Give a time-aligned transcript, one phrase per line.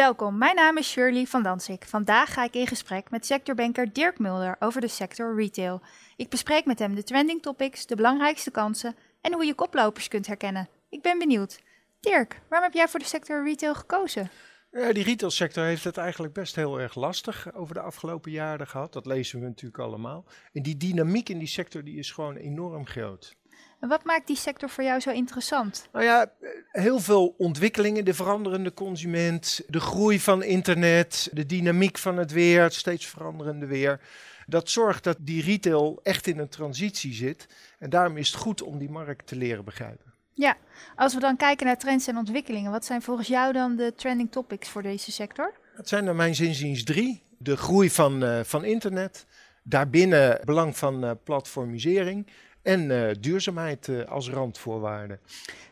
[0.00, 1.84] Welkom, mijn naam is Shirley van Dansik.
[1.84, 5.80] Vandaag ga ik in gesprek met sectorbanker Dirk Mulder over de sector retail.
[6.16, 10.26] Ik bespreek met hem de trending topics, de belangrijkste kansen en hoe je koplopers kunt
[10.26, 10.68] herkennen.
[10.88, 11.60] Ik ben benieuwd.
[12.00, 14.30] Dirk, waarom heb jij voor de sector retail gekozen?
[14.70, 18.92] Ja, die retailsector heeft het eigenlijk best heel erg lastig over de afgelopen jaren gehad.
[18.92, 20.24] Dat lezen we natuurlijk allemaal.
[20.52, 23.36] En die dynamiek in die sector die is gewoon enorm groot.
[23.80, 25.88] En wat maakt die sector voor jou zo interessant?
[25.92, 26.32] Nou ja,
[26.70, 32.62] heel veel ontwikkelingen, de veranderende consument, de groei van internet, de dynamiek van het weer,
[32.62, 34.00] het steeds veranderende weer.
[34.46, 37.46] Dat zorgt dat die retail echt in een transitie zit.
[37.78, 40.12] En daarom is het goed om die markt te leren begrijpen.
[40.32, 40.56] Ja,
[40.96, 44.32] als we dan kijken naar trends en ontwikkelingen, wat zijn volgens jou dan de trending
[44.32, 45.52] topics voor deze sector?
[45.74, 47.22] Het zijn naar mijn zinziens drie.
[47.38, 49.26] De groei van, uh, van internet,
[49.62, 52.26] daarbinnen belang van uh, platformisering
[52.62, 55.18] en uh, duurzaamheid uh, als randvoorwaarde.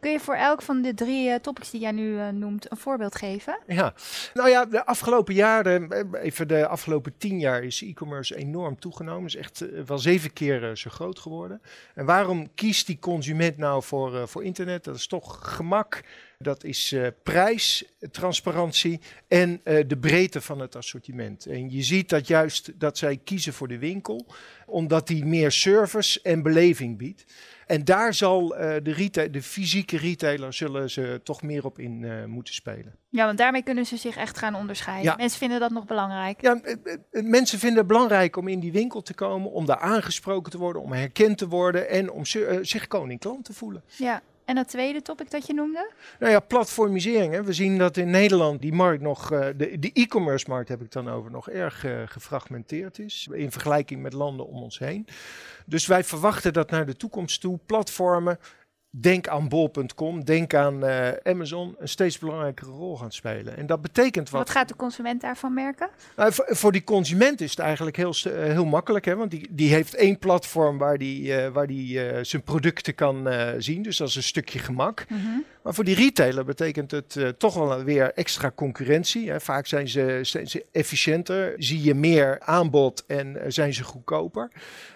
[0.00, 3.14] Kun je voor elk van de drie uh, topics die jij nu noemt een voorbeeld
[3.14, 3.58] geven?
[3.66, 3.94] Ja,
[4.34, 9.26] nou ja, de afgelopen jaren, even de afgelopen tien jaar is e-commerce enorm toegenomen.
[9.26, 11.62] Is echt wel zeven keer zo groot geworden.
[11.94, 14.84] En waarom kiest die consument nou voor, voor internet?
[14.84, 16.02] Dat is toch gemak,
[16.38, 21.46] dat is uh, prijs, transparantie en uh, de breedte van het assortiment.
[21.46, 24.26] En je ziet dat juist dat zij kiezen voor de winkel,
[24.66, 27.24] omdat die meer service en beleving biedt.
[27.66, 32.24] En daar zal uh, de, retail, de fysieke retailer zullen ze toch meer op in
[32.30, 32.96] moeten spelen.
[33.08, 35.10] Ja, want daarmee kunnen ze zich echt gaan onderscheiden.
[35.10, 35.16] Ja.
[35.16, 36.40] Mensen vinden dat nog belangrijk.
[36.40, 36.60] Ja,
[37.10, 40.82] mensen vinden het belangrijk om in die winkel te komen, om daar aangesproken te worden,
[40.82, 42.24] om herkend te worden en om
[42.62, 43.82] zich koning klant te voelen.
[43.96, 44.22] Ja.
[44.44, 45.90] En dat tweede topic dat je noemde?
[46.18, 47.32] Nou ja, platformisering.
[47.32, 47.42] Hè.
[47.42, 51.10] We zien dat in Nederland die markt nog, uh, de, e-commerce markt heb ik dan
[51.10, 53.28] over, nog erg uh, gefragmenteerd is.
[53.32, 55.06] In vergelijking met landen om ons heen.
[55.66, 58.38] Dus wij verwachten dat naar de toekomst toe platformen
[59.00, 63.56] denk aan bol.com, denk aan uh, Amazon, een steeds belangrijkere rol gaan spelen.
[63.56, 64.40] En dat betekent wat.
[64.40, 65.88] Wat gaat de consument daarvan merken?
[66.16, 69.48] Nou, voor, voor, die consument is het eigenlijk heel, uh, heel makkelijk, hè, want die,
[69.50, 73.28] die heeft één platform waar die, uh, waar die zijn producten kan
[73.58, 73.82] zien.
[73.82, 75.04] Dus dat is een stukje gemak.
[75.08, 75.44] Mm -hmm.
[75.64, 79.30] Maar voor die retailer betekent het toch wel weer extra concurrentie.
[79.30, 79.40] Hè.
[79.40, 84.50] Vaak zijn ze, zijn efficiënter, zie je meer aanbod en zijn ze goedkoper.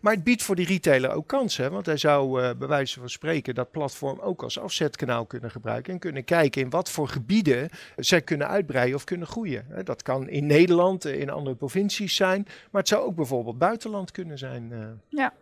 [0.00, 1.72] Maar het biedt voor die retailer ook kansen.
[1.72, 5.92] Want hij zou uh, bij wijze van spreken dat platform ook als afzetkanaal kunnen gebruiken.
[5.92, 9.66] En kunnen kijken in wat voor gebieden zij kunnen uitbreiden of kunnen groeien.
[9.84, 12.42] Dat kan in Nederland, in andere provincies zijn.
[12.70, 14.72] Maar het zou ook bijvoorbeeld buitenland kunnen zijn.
[15.08, 15.32] Ja.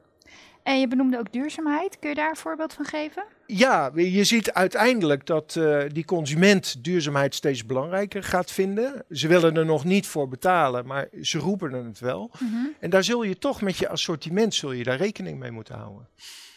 [0.71, 1.99] En je benoemde ook duurzaamheid.
[1.99, 3.25] Kun je daar een voorbeeld van geven?
[3.47, 9.05] Ja, je ziet uiteindelijk dat uh, die consument duurzaamheid steeds belangrijker gaat vinden.
[9.11, 12.31] Ze willen er nog niet voor betalen, maar ze roepen het wel.
[12.39, 12.75] Mm -hmm.
[12.81, 16.09] En daar zul je toch met je assortiment zul je daar rekening mee moeten houden.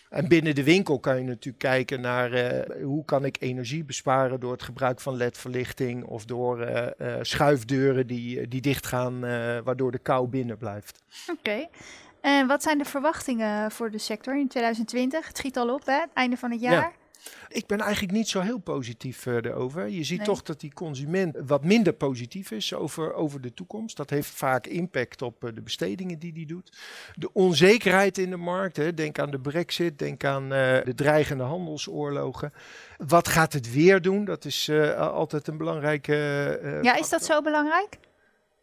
[0.09, 4.39] En binnen de winkel kan je natuurlijk kijken naar uh, hoe kan ik energie besparen
[4.39, 9.19] door het gebruik van ledverlichting of door uh, uh, schuifdeuren die, die dichtgaan,
[9.63, 11.03] waardoor de kou binnen blijft.
[11.27, 11.39] Oké.
[11.39, 11.69] Okay.
[12.23, 15.27] En wat zijn de verwachtingen voor de sector in 2020?
[15.27, 15.99] Het schiet al op, hè?
[15.99, 16.71] Het einde van het jaar.
[16.71, 16.91] Ja.
[17.47, 19.87] Ik ben eigenlijk niet zo heel positief uh, erover.
[19.87, 20.27] Je ziet nee.
[20.27, 23.97] toch dat die consument wat minder positief is over, over de toekomst.
[23.97, 26.77] Dat heeft vaak impact op uh, de bestedingen die hij doet.
[27.15, 28.93] De onzekerheid in de markt, hè.
[28.93, 30.49] denk aan de brexit, denk aan uh,
[30.83, 32.53] de dreigende handelsoorlogen.
[32.97, 34.25] Wat gaat het weer doen?
[34.25, 36.79] Dat is altijd een belangrijke.
[36.81, 37.97] ja, is dat zo belangrijk?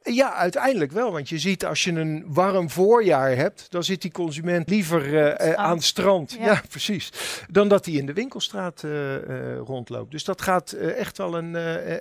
[0.03, 1.13] Ja, uiteindelijk wel.
[1.13, 5.49] Want je ziet als je een warm voorjaar hebt, dan zit die consument liever uh,
[5.49, 6.33] uh, aan het strand.
[6.33, 6.45] Ja.
[6.45, 6.63] ja.
[6.69, 7.13] precies.
[7.51, 10.11] Dan dat hij in de winkelstraat uh, rondloopt.
[10.11, 11.55] Dus dat gaat echt, wel een,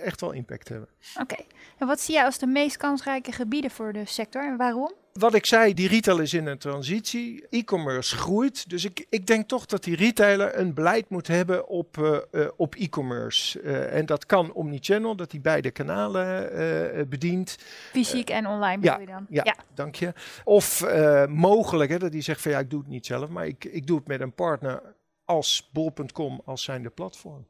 [0.04, 0.90] echt wel impact hebben.
[1.14, 1.22] Oké.
[1.22, 1.46] Okay.
[1.78, 4.94] En wat zie jij als de meest kansrijke gebieden voor de sector en waarom?
[5.20, 7.48] Wat ik zei, die retail is in een transitie.
[7.50, 8.70] E-commerce groeit.
[8.70, 12.48] Dus ik, ik denk toch dat die retailer een beleid moet hebben op, uh, uh,
[12.56, 13.62] op e-commerce.
[13.62, 17.58] Uh, en dat kan omnichannel, dat hij beide kanalen bedient.
[17.92, 19.26] Fysiek en online ja, je dan?
[19.30, 20.14] Ja, ja, dank je.
[20.44, 20.86] Of
[21.30, 23.88] mogelijk, hè, dat hij zegt van ja, ik doe het niet zelf, maar ik, ik
[23.88, 24.82] doe het met een partner
[25.26, 27.46] als bol.com als zijnde platform.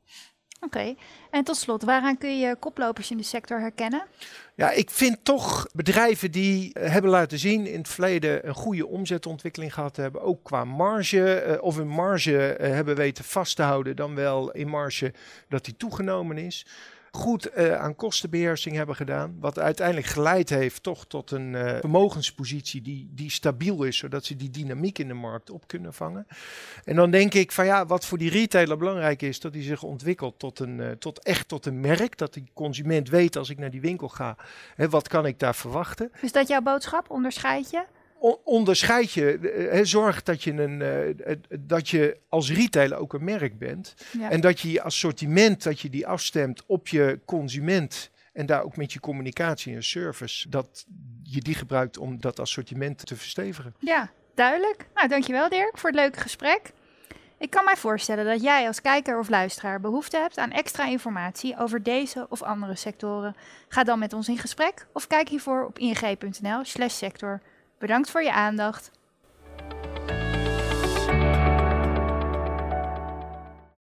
[0.62, 0.96] Oké,
[1.32, 4.04] en tot slot, waaraan kun je koplopers in de sector herkennen?
[4.56, 8.88] Ja, ik vind toch bedrijven die uh, hebben laten zien in het verleden een goede
[8.88, 13.62] omzetontwikkeling gehad hebben, ook qua marge, uh, of een marge uh, hebben weten vast te
[13.62, 15.14] houden, dan wel in marge
[15.48, 16.66] dat die toegenomen is
[17.12, 19.38] goed uh, aan kostenbeheersing hebben gedaan.
[19.40, 24.36] Wat uiteindelijk geleid heeft toch tot een uh, vermogenspositie die, die stabiel is, zodat ze
[24.36, 26.28] die dynamiek in de markt op kunnen vangen.
[26.86, 29.84] En dan denk ik van ja, wat voor die retailer belangrijk is, dat hij zich
[29.84, 32.18] ontwikkelt tot, een, uh, tot echt tot een merk.
[32.18, 34.38] Dat die consument weet als ik naar die winkel ga,
[34.76, 36.12] hè, wat kan ik daar verwachten.
[36.22, 37.10] Is dat jouw boodschap?
[37.10, 37.84] Onderscheid je?
[38.44, 39.40] Onderscheid je,
[39.72, 43.94] he, zorg dat je, een, uh, dat je als retailer ook een merk bent.
[44.20, 44.30] Ja.
[44.30, 48.78] En dat je je assortiment, dat je die afstemt op je consument En daar ook
[48.78, 50.86] met je communicatie en service, dat
[51.24, 53.76] je die gebruikt om dat assortiment te verstevigen.
[53.80, 54.86] Ja, duidelijk.
[54.94, 56.72] Nou, dankjewel Dirk voor het leuke gesprek.
[57.40, 61.58] Ik kan mij voorstellen dat jij als kijker of luisteraar behoefte hebt aan extra informatie
[61.58, 63.36] over deze of andere sectoren.
[63.68, 67.42] Ga dan met ons in gesprek of kijk hiervoor op ing.nl/sector.
[67.80, 68.92] Bedankt voor je aandacht.